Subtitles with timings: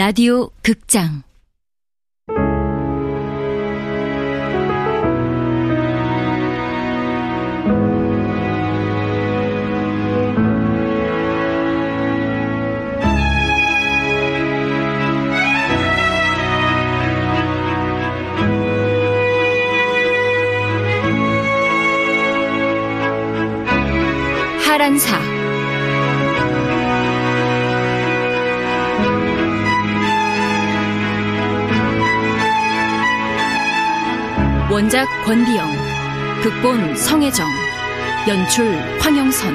[0.00, 1.24] 라디오 극장.
[24.64, 25.39] 하란사
[34.70, 35.68] 원작 권비영,
[36.44, 37.44] 극본 성혜정,
[38.28, 39.52] 연출 황영선,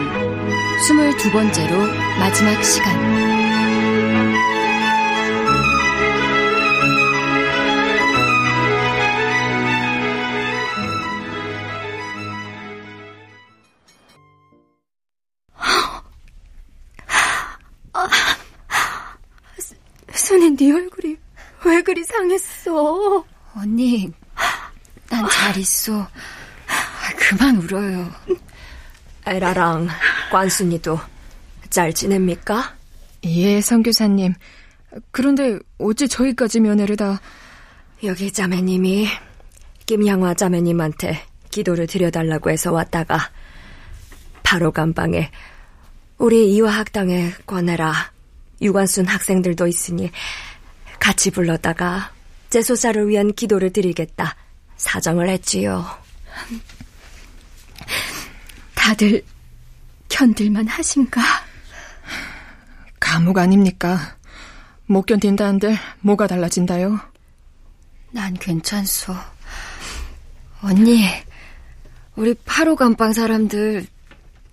[0.85, 1.77] 스물 두 번째로
[2.19, 2.93] 마지막 시간.
[20.13, 21.17] 손이 네 얼굴이
[21.65, 23.23] 왜 그리 상했어?
[23.55, 24.11] 언니,
[25.09, 26.07] 난 잘 있어.
[27.17, 28.11] 그만 울어요.
[29.25, 29.87] 에라랑
[30.31, 30.99] 관순이도
[31.69, 32.75] 잘 지냅니까?
[33.23, 34.33] 예, 선교사님.
[35.11, 37.19] 그런데 어찌 저희까지 면회를 다...
[38.03, 39.07] 여기 자매님이
[39.85, 43.31] 김양화 자매님한테 기도를 드려달라고 해서 왔다가
[44.43, 45.31] 바로 간방에
[46.17, 48.11] 우리 이화학당에 권해라
[48.61, 50.11] 유관순 학생들도 있으니
[50.99, 52.11] 같이 불렀다가
[52.49, 54.35] 재소자를 위한 기도를 드리겠다
[54.77, 55.85] 사정을 했지요.
[58.73, 59.23] 다들
[60.09, 61.21] 견딜만 하신가?
[62.99, 64.15] 감옥 아닙니까?
[64.85, 66.99] 못 견딘다는데 뭐가 달라진다요?
[68.11, 69.15] 난 괜찮소.
[70.61, 71.05] 언니,
[72.15, 73.85] 우리 8호 감방 사람들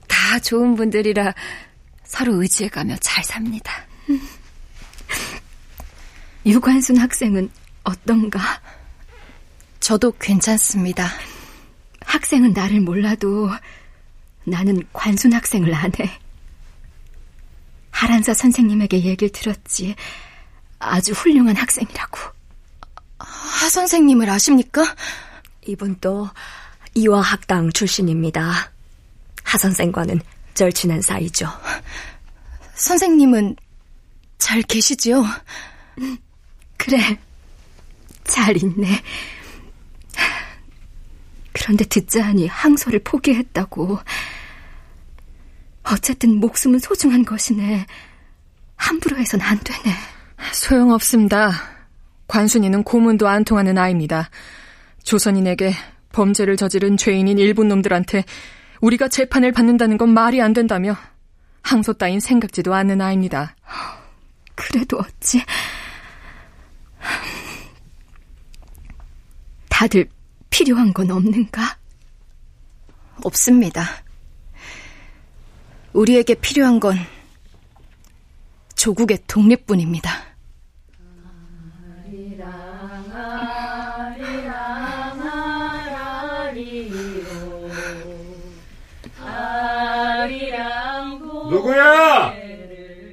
[0.09, 1.35] 다 좋은 분들이라
[2.05, 3.73] 서로 의지해가며 잘 삽니다.
[6.45, 7.51] 유관순 학생은
[7.85, 8.41] 어떤가?
[9.83, 11.11] 저도 괜찮습니다.
[12.03, 13.51] 학생은 나를 몰라도
[14.45, 16.21] 나는 관순 학생을 안 해.
[17.91, 19.97] 하란사 선생님에게 얘기를 들었지.
[20.79, 22.17] 아주 훌륭한 학생이라고.
[23.19, 24.85] 하 선생님을 아십니까?
[25.67, 26.29] 이분도
[26.95, 28.71] 이화 학당 출신입니다.
[29.43, 30.21] 하 선생과는
[30.55, 31.49] 절친한 사이죠.
[32.77, 33.57] 선생님은
[34.39, 35.25] 잘 계시지요?
[36.77, 37.19] 그래,
[38.25, 39.03] 잘 있네.
[41.63, 44.01] 그런데 듣자 하니 항소를 포기했다고.
[45.85, 47.87] 어쨌든 목숨은 소중한 것이네.
[48.75, 49.97] 함부로 해선 안 되네.
[50.53, 51.53] 소용없습니다.
[52.27, 54.29] 관순이는 고문도 안 통하는 아이입니다.
[55.05, 55.73] 조선인에게
[56.11, 58.25] 범죄를 저지른 죄인인 일본 놈들한테
[58.81, 60.97] 우리가 재판을 받는다는 건 말이 안 된다며
[61.63, 63.55] 항소 따윈 생각지도 않는 아이입니다.
[64.57, 65.41] 그래도 어찌
[69.69, 70.09] 다들
[70.53, 71.79] 필요한 건 없는가?
[73.25, 73.85] 없습니다.
[75.95, 76.99] 우리에게 필요한 건
[78.77, 80.11] 조국의 독립뿐입니다.
[91.51, 92.35] 누구야?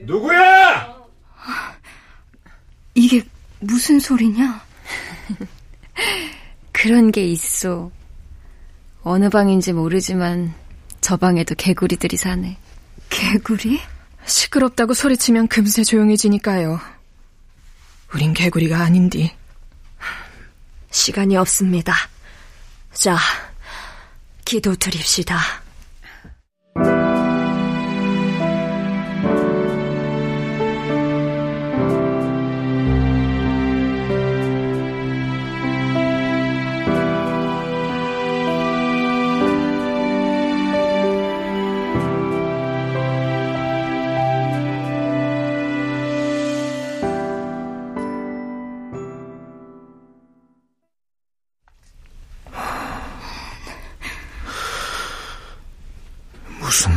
[0.06, 0.96] 누구야?
[2.96, 3.24] 이게
[3.60, 4.69] 무슨 소리냐?
[6.82, 7.92] 그런 게 있어.
[9.04, 10.54] 어느 방인지 모르지만
[11.02, 12.58] 저 방에도 개구리들이 사네.
[13.10, 13.82] 개구리?
[14.26, 16.80] 시끄럽다고 소리치면 금세 조용해지니까요.
[18.14, 19.36] 우린 개구리가 아닌디.
[20.90, 21.94] 시간이 없습니다.
[22.94, 23.18] 자,
[24.46, 25.38] 기도 드립시다.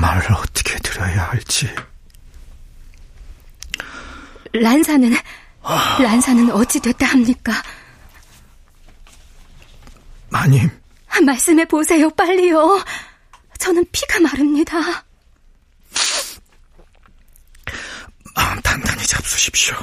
[0.03, 1.73] 말을 어떻게 들어야 할지.
[4.53, 5.15] 란사는,
[5.63, 5.99] 아...
[6.03, 7.53] 란사는 어찌 됐다 합니까?
[10.29, 10.69] 마님.
[11.25, 12.85] 말씀해 보세요, 빨리요.
[13.59, 14.77] 저는 피가 마릅니다.
[18.35, 19.77] 마음 단단히 잡수십시오.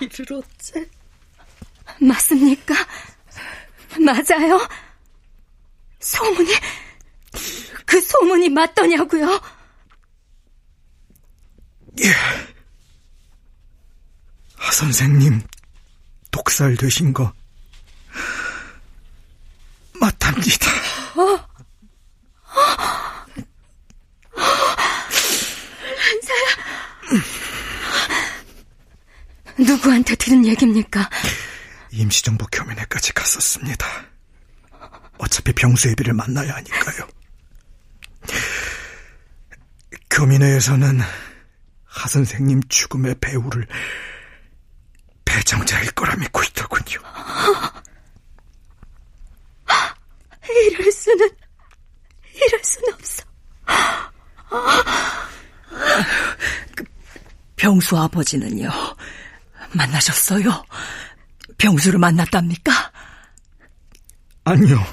[0.00, 0.88] 이를 어째?
[2.00, 2.74] 맞습니까?
[3.98, 4.60] 맞아요?
[5.98, 6.54] 소문이
[7.90, 9.40] 그 소문이 맞더냐고요?
[12.04, 12.12] 예.
[14.54, 15.42] 하 선생님
[16.30, 17.32] 독살 되신 거
[20.00, 20.70] 맞답니다.
[21.16, 21.48] 어?
[25.96, 26.56] 한사야.
[29.58, 31.10] 누구한테 들은 얘기입니까?
[31.90, 33.84] 임시정부 교민회까지 갔었습니다.
[35.18, 37.19] 어차피 병수애비를 만나야 하니까요.
[40.10, 41.00] 교민회에서는
[41.84, 43.66] 하 선생님 죽음의 배우를
[45.24, 47.00] 배정자일 거라 믿고 있더군요.
[50.72, 51.30] 이럴 수는,
[52.34, 53.22] 이럴 수는 없어.
[56.74, 56.84] 그
[57.56, 58.68] 병수 아버지는요,
[59.72, 60.64] 만나셨어요?
[61.58, 62.92] 병수를 만났답니까?
[64.44, 64.84] 아니요.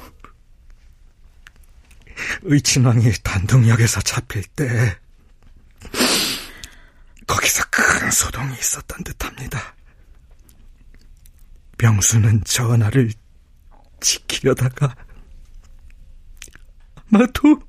[2.44, 4.98] 의친왕이 단둥역에서 잡힐 때
[7.26, 9.76] 거기서 큰 소동이 있었던 듯합니다.
[11.78, 13.12] 병수는 전하를
[14.00, 14.96] 지키려다가
[17.12, 17.60] 아마도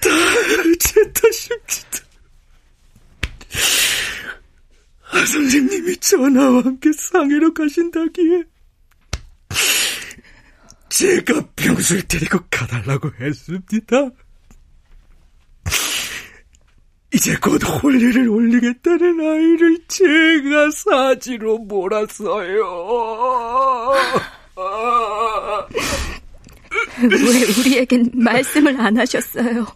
[0.00, 2.02] 다제 탓입니다.
[5.11, 8.44] 아 선생님이 전하와 함께 상해로 가신다기에
[10.88, 14.10] 제가 병수를 데리고 가달라고 했습니다.
[17.14, 22.62] 이제 곧 혼례를 올리겠다는 아이를 제가 사지로 몰았어요.
[27.02, 29.66] 왜 우리에겐 말씀을 안 하셨어요?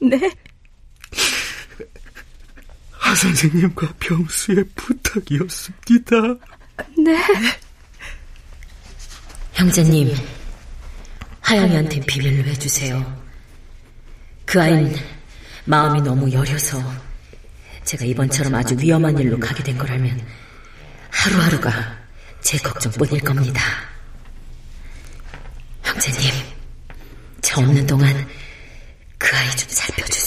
[0.00, 0.30] 네?
[3.14, 6.16] 하 선생님과 병수의 부탁이었습니다.
[6.98, 7.16] 네?
[9.52, 10.12] 형제님,
[11.40, 13.24] 하영이한테 비밀로 해주세요.
[14.44, 14.96] 그 아이는
[15.64, 16.82] 마음이 너무 여려서
[17.84, 20.20] 제가 이번처럼 아주 위험한 일로 가게 된걸 알면
[21.10, 21.96] 하루하루가
[22.40, 23.62] 제 걱정뿐일 겁니다.
[25.84, 26.32] 형제님,
[27.42, 28.26] 저 없는 동안
[29.18, 30.23] 그 아이 좀 살펴주세요.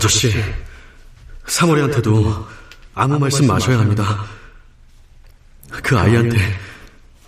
[0.00, 0.32] 아저씨,
[1.46, 2.48] 사모리한테도
[2.94, 4.24] 아무 말씀 마셔야 합니다.
[5.82, 6.38] 그 아이한테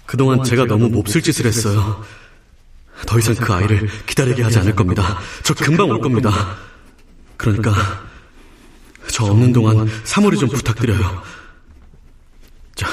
[0.07, 2.03] 그동안 제가 너무 몹쓸 짓을 했어요.
[3.07, 5.19] 더 이상 그 아이를 기다리게 하지 않을 겁니다.
[5.43, 6.57] 저 금방 올 겁니다.
[7.37, 7.75] 그러니까
[9.09, 11.23] 저 없는 동안 사모리 좀 부탁드려요.
[12.75, 12.89] 자,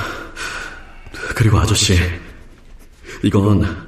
[1.35, 1.97] 그리고 아저씨,
[3.23, 3.87] 이건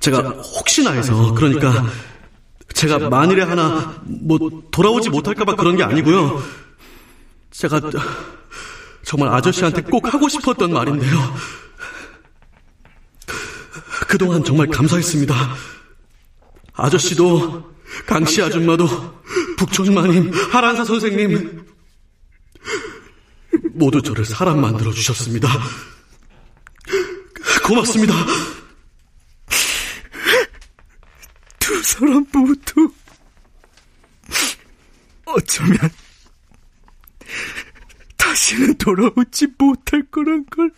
[0.00, 1.86] 제가 혹시나 해서 그러니까
[2.78, 4.38] 제가 만일에 하나 뭐
[4.70, 6.40] 돌아오지 못할까봐 그런 게 아니고요.
[7.50, 7.80] 제가
[9.02, 11.34] 정말 아저씨한테 꼭 하고 싶었던 말인데요.
[14.06, 15.34] 그동안 정말 감사했습니다.
[16.74, 17.74] 아저씨도,
[18.06, 18.86] 강씨 아줌마도,
[19.56, 21.66] 북촌 마님, 하란사 선생님,
[23.72, 25.48] 모두 저를 사람 만들어 주셨습니다.
[27.66, 28.14] 고맙습니다.
[31.58, 32.90] 두 사람 모두
[35.38, 35.78] 어쩌면
[38.16, 40.70] 다시는 돌아오지 못할 거란 걸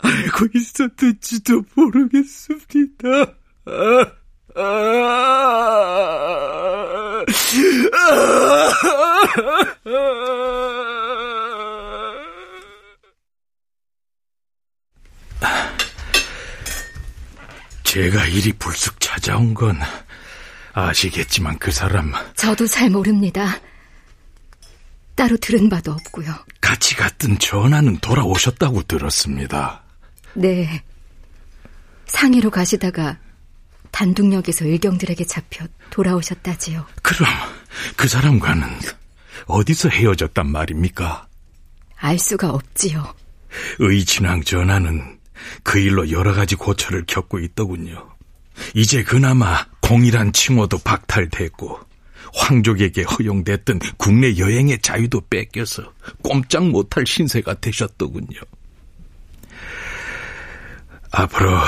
[0.00, 3.08] 알고 있었는지도 모르겠습니다.
[17.84, 19.78] 제가 이리 불쑥 찾아온 건
[20.86, 23.58] 아시겠지만 그 사람 저도 잘 모릅니다.
[25.14, 26.32] 따로 들은 바도 없고요.
[26.60, 29.82] 같이 갔던 전하는 돌아오셨다고 들었습니다.
[30.34, 30.84] 네.
[32.06, 33.18] 상해로 가시다가
[33.90, 36.86] 단둥역에서 일경들에게 잡혀 돌아오셨다지요.
[37.02, 37.32] 그럼
[37.96, 38.68] 그 사람과는
[39.46, 41.26] 어디서 헤어졌단 말입니까?
[41.96, 43.14] 알 수가 없지요.
[43.78, 45.18] 의진왕 전하는
[45.62, 48.08] 그 일로 여러 가지 고초를 겪고 있더군요.
[48.74, 51.80] 이제 그나마 공이란 칭호도 박탈됐고
[52.34, 58.38] 황족에게 허용됐던 국내 여행의 자유도 뺏겨서 꼼짝 못할 신세가 되셨더군요.
[61.10, 61.58] 앞으로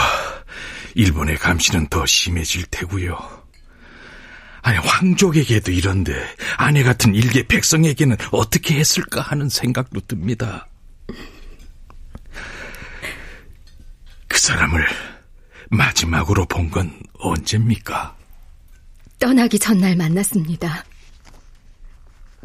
[0.96, 3.18] 일본의 감시는 더 심해질 테고요.
[4.60, 6.12] 아니 황족에게도 이런데
[6.58, 10.68] 아내 같은 일개 백성에게는 어떻게 했을까 하는 생각도 듭니다.
[14.28, 14.86] 그 사람을
[15.70, 18.16] 마지막으로 본 건 언제입니까?
[19.18, 20.84] 떠나기 전날 만났습니다.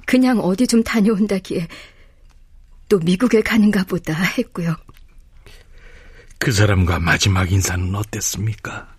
[0.06, 1.68] 그냥 어디 좀 다녀온다기에
[2.90, 4.76] 또 미국에 가는가 보다 했고요.
[6.38, 8.94] 그 사람과 마지막 인사는 어땠습니까?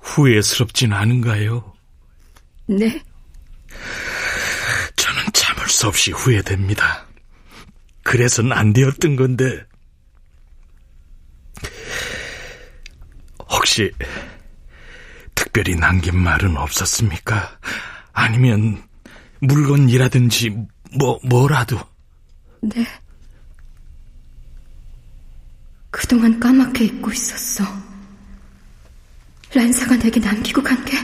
[0.00, 1.74] 후회스럽진 않은가요?
[2.66, 3.02] 네.
[4.96, 7.06] 저는 참을 수 없이 후회됩니다.
[8.02, 9.64] 그래서는 안 되었던 건데.
[13.50, 13.90] 혹시
[15.34, 17.58] 특별히 남긴 말은 없었습니까?
[18.12, 18.82] 아니면
[19.40, 20.50] 물건이라든지
[20.98, 21.78] 뭐 뭐라도.
[22.62, 22.86] 네.
[25.90, 27.64] 그동안 까맣게 잊고 있었어.
[29.54, 30.96] 란사가 내게 남기고 간 게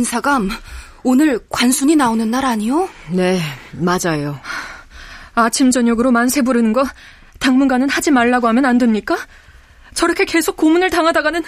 [0.00, 0.50] 신관빈 사감,
[1.02, 2.88] 오늘 관순이 나오는 날 아니요?
[3.10, 3.40] 네,
[3.72, 4.40] 맞아요.
[5.34, 6.84] 아침 저녁으로 만세 부르는 거
[7.38, 9.16] 당분간은 하지 말라고 하면 안 됩니까?
[9.94, 11.42] 저렇게 계속 고문을 당하다가는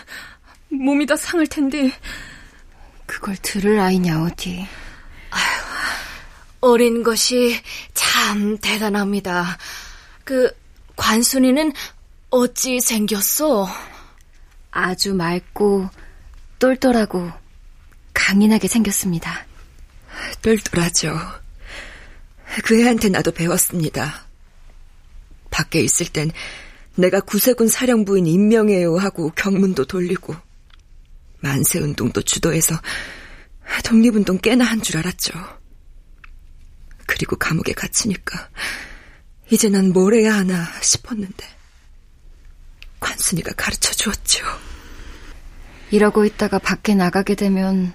[0.70, 1.92] 몸이 다 상할 텐데.
[3.06, 4.66] 그걸 들을 아이냐 어디.
[5.30, 7.60] 아휴, 어린 것이
[7.94, 9.58] 참 대단합니다.
[10.24, 10.50] 그
[10.96, 11.72] 관순이는
[12.30, 13.68] 어찌 생겼어?
[14.70, 15.88] 아주 맑고
[16.58, 17.41] 똘똘하고
[18.26, 19.46] 강인하게 생겼습니다.
[20.42, 21.18] 똘똘하죠.
[22.62, 24.26] 그 애한테 나도 배웠습니다.
[25.50, 26.30] 밖에 있을 땐
[26.94, 30.36] 내가 구세군 사령부인 임명해요 하고 경문도 돌리고
[31.40, 32.76] 만세운동도 주도해서
[33.84, 35.32] 독립운동 꽤나 한 줄 알았죠.
[37.06, 38.48] 그리고 감옥에 갇히니까
[39.50, 41.44] 이제 난 뭘 해야 하나 싶었는데
[43.00, 44.44] 관순이가 가르쳐 주었죠.
[45.90, 47.92] 이러고 있다가 밖에 나가게 되면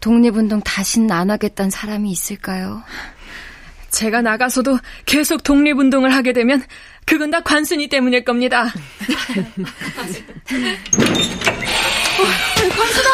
[0.00, 2.82] 독립운동 다신 안 하겠다는 사람이 있을까요?
[3.90, 6.62] 제가 나가서도 계속 독립운동을 하게 되면
[7.04, 8.64] 그건 다 관순이 때문일 겁니다.
[8.64, 8.68] 어,
[12.76, 13.10] 관순아!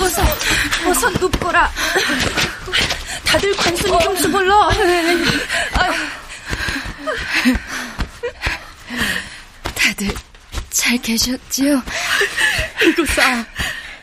[0.00, 0.22] 어서,
[0.88, 1.70] 어서 눕거라.
[3.26, 4.70] 다들 관순이 경수 불러.
[9.74, 10.08] 다들
[10.70, 11.82] 잘 계셨지요?
[12.82, 13.44] 이구사,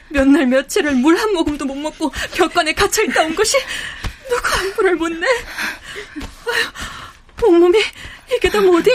[0.10, 3.58] 몇 날 며칠을 물 한 모금도 못 먹고 벽관에 갇혀 있다 온 것이
[4.30, 5.28] 누구 안부를 묻네?
[6.48, 7.80] 아휴, 온몸이
[8.36, 8.90] 이게 다 뭐디?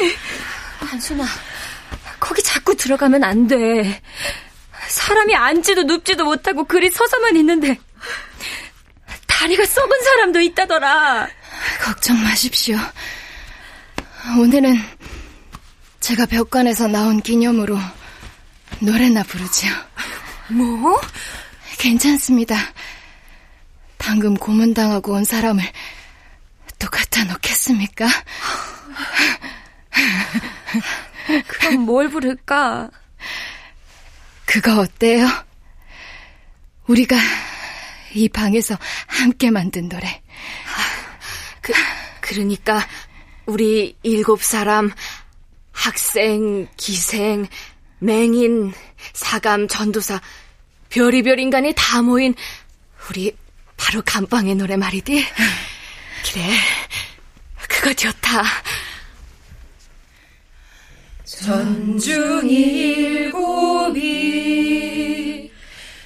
[0.80, 1.24] 한순아,
[2.20, 4.02] 거기 자꾸 들어가면 안 돼.
[4.88, 7.78] 사람이 앉지도 눕지도 못하고 그리 서서만 있는데
[9.26, 11.28] 다리가 썩은 사람도 있다더라.
[11.82, 12.76] 걱정 마십시오.
[14.38, 14.76] 오늘은
[16.00, 17.78] 제가 벽관에서 나온 기념으로
[18.80, 19.72] 노래나 부르지요.
[20.52, 21.00] 뭐?
[21.78, 22.56] 괜찮습니다.
[23.98, 25.62] 방금 고문당하고 온 사람을
[26.78, 28.06] 또 갖다 놓겠습니까?
[31.46, 32.90] 그럼 뭘 부를까?
[34.44, 35.26] 그거 어때요?
[36.86, 37.16] 우리가
[38.14, 40.22] 이 방에서 함께 만든 노래.
[41.60, 41.72] 그,
[42.20, 42.86] 그러니까
[43.46, 44.90] 우리 일곱 사람
[45.70, 47.46] 학생, 기생,
[48.00, 48.72] 맹인,
[49.12, 50.20] 사감, 전도사,
[50.92, 52.34] 별이별 인간이 다 모인
[53.08, 53.34] 우리
[53.76, 55.24] 바로 감방의 노래 말이디.
[56.24, 56.42] 그래,
[57.68, 58.42] 그거 좋다.
[61.24, 62.52] 전중이
[63.32, 64.02] 일곱이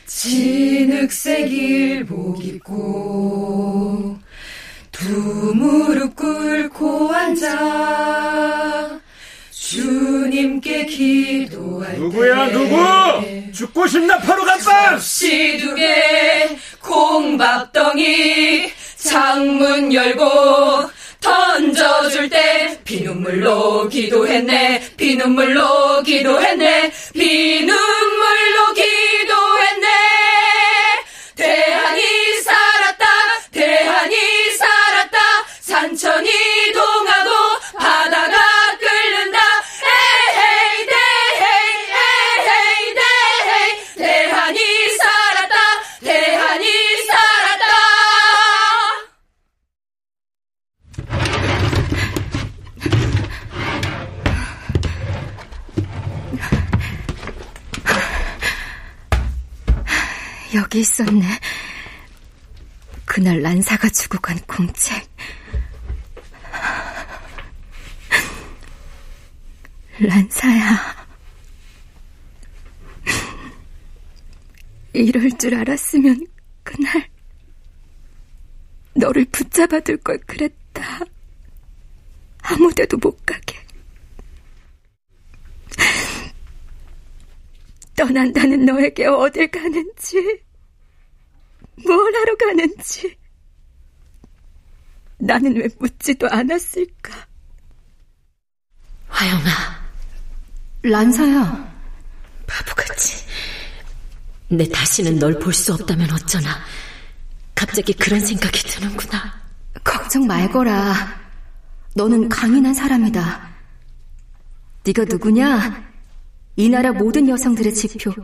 [0.06, 4.18] 진흙색 일복 입고
[4.92, 8.65] 두 무릎 꿇고 앉아
[10.46, 12.76] 주님께 기도할 누구야 누구?
[13.52, 20.24] 죽고 싶나 파로 갔다 시두개 콩밥덩이 창문 열고
[21.20, 27.76] 던져줄 때 피눈물로 기도했네 피눈물로 기도했네 피눈
[69.98, 71.06] 란사야.
[74.92, 76.26] 이럴 줄 알았으면
[76.62, 77.08] 그날
[78.94, 81.00] 너를 붙잡아 둘 걸 그랬다.
[82.42, 83.56] 아무 데도 못 가게.
[87.96, 90.16] 떠난다는 너에게 어딜 가는지,
[91.84, 93.16] 뭘 하러 가는지,
[95.18, 97.26] 나는 왜 묻지도 않았을까?
[99.08, 99.85] 화영아.
[100.90, 101.74] 란사야.
[102.46, 103.24] 바보같이.
[104.48, 106.58] 내 다시는 널 볼 수 없다면 어쩌나.
[107.54, 109.34] 갑자기 그런 생각이 드는구나.
[109.82, 111.20] 걱정 말거라.
[111.94, 113.48] 너는 강인한 사람이다.
[114.84, 115.84] 네가 누구냐?
[116.56, 118.14] 이 나라 모든 여성들의 지표.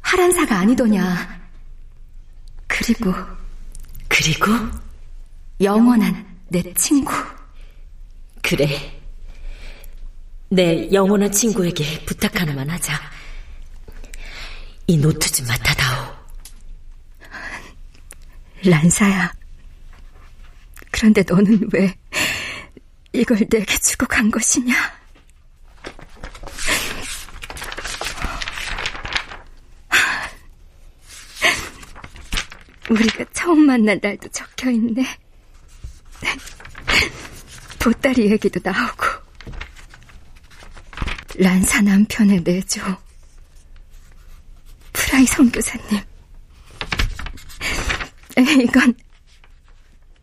[0.00, 1.40] 하란사가 아니더냐.
[2.66, 3.14] 그리고
[4.08, 4.52] 그리고
[5.60, 7.12] 영원한 내 친구.
[8.42, 9.00] 그래.
[10.48, 12.94] 내 영원한 친구에게 부탁 하나만 하자.
[14.86, 16.14] 이 노트 좀 맡아다오.
[18.64, 19.32] 란사야.
[20.90, 21.94] 그런데 너는 왜
[23.12, 24.74] 이걸 내게 주고 간 것이냐?
[32.90, 35.04] 우리가 처음 만난 날도 적혀 있네.
[37.80, 39.23] 보따리 얘기도 나오고.
[41.36, 42.80] 란사 남편을 내줘.
[44.92, 46.00] 프라이 선교사님.
[48.62, 48.94] 이건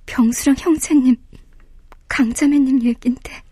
[0.05, 1.15] 병수랑 형제님,
[2.07, 3.43] 강자매님 얘긴데.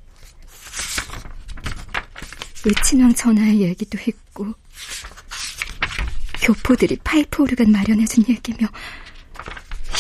[2.66, 4.54] 의친왕 전하의 얘기도 있고,
[6.42, 8.68] 교포들이 파이프 오르간 마련해준 얘기며,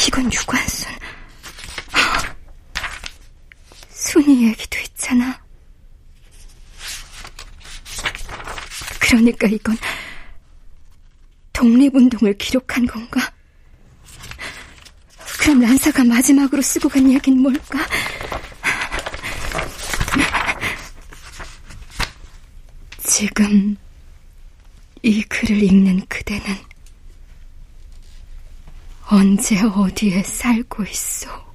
[0.07, 0.91] 이건 유관순.
[3.89, 5.48] 순이 얘기도 있잖아.
[9.09, 9.75] 그러니까 이건
[11.51, 13.33] 독립운동을 기록한 건가?
[15.39, 17.79] 그럼 란사가 마지막으로 쓰고 간 얘기는 뭘까?
[22.99, 23.75] 지금
[25.01, 26.55] 이 글을 읽는 그대는
[29.07, 31.48] 언제 어디에 살고 있어?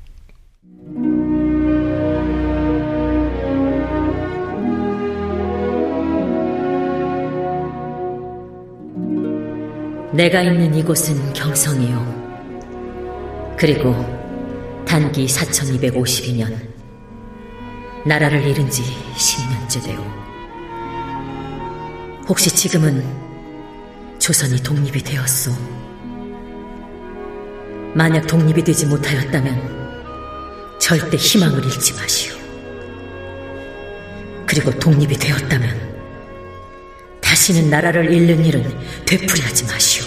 [10.15, 13.57] 내가 있는 이곳은 경성이요.
[13.59, 13.97] 그리고
[14.87, 16.57] 단기 4252년.
[18.07, 18.85] 나라를 잃은 지
[19.17, 20.05] 10년째 되오.
[22.29, 23.05] 혹시 지금은
[24.21, 25.51] 조선이 독립이 되었소.
[27.93, 32.35] 만약 독립이 되지 못하였다면 절대 희망을 잃지 마시오.
[34.47, 35.84] 그리고 독립이 되었다면
[37.45, 38.63] 다시는 나라를 잃는 일은
[39.05, 40.07] 되풀이하지 마시오.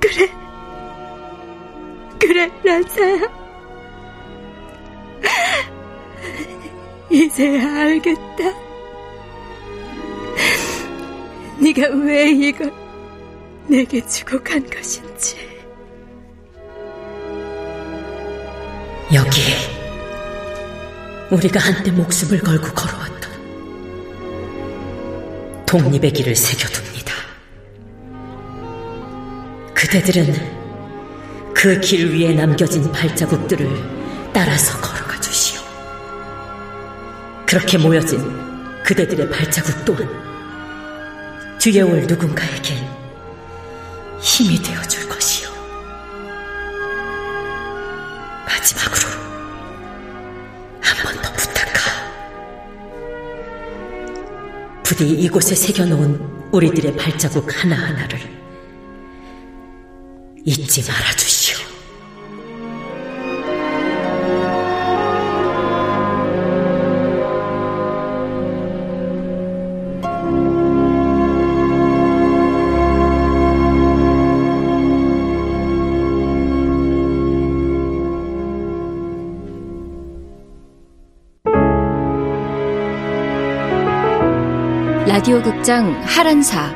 [0.00, 0.28] 그래.
[2.18, 3.20] 그래, 라자야.
[7.08, 8.52] 이제야 알겠다.
[11.60, 12.72] 네가 왜 이걸
[13.68, 15.36] 내게 주고 간 것인지.
[19.14, 19.79] 여기
[21.30, 23.30] 우리가 한때 목숨을 걸고 걸어왔던
[25.66, 27.14] 독립의 길을 새겨둡니다.
[29.74, 30.60] 그대들은
[31.54, 33.68] 그 길 위에 남겨진 발자국들을
[34.32, 35.60] 따라서 걸어가 주시오.
[37.46, 38.18] 그렇게 모여진
[38.82, 40.08] 그대들의 발자국 또한
[41.58, 42.88] 뒤에 올 누군가에겐
[44.20, 45.50] 힘이 되어줄 것이오.
[48.46, 48.99] 마지막으로
[54.90, 58.18] 부디 이곳에 새겨놓은 우리들의 발자국 하나하나를
[60.44, 61.29] 잊지 말아주시오.
[85.20, 86.74] 라디오 극장 하란사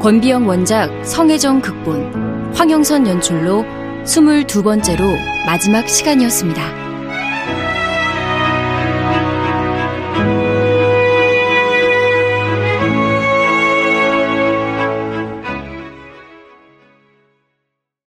[0.00, 3.64] 권비영 원작 성혜정 극본 황영선 연출로
[4.04, 5.16] 22번째로
[5.46, 6.79] 마지막 시간이었습니다.